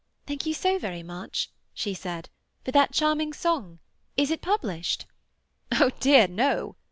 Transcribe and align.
"Thank 0.25 0.47
you 0.47 0.55
so 0.55 0.79
very 0.79 1.03
much," 1.03 1.51
she 1.75 1.93
said, 1.93 2.27
"for 2.65 2.71
that 2.71 2.91
charming 2.91 3.33
song. 3.33 3.77
Is 4.17 4.31
it 4.31 4.41
published?" 4.41 5.05
"Oh 5.73 5.91
dear, 5.99 6.27
no!" 6.27 6.75